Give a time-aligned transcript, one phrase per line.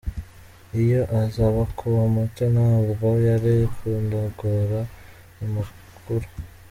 [0.81, 1.45] Iyo aza
[1.77, 4.79] kuba muto ntabwo yari kundongora,
[5.35, 6.27] ni mukuru.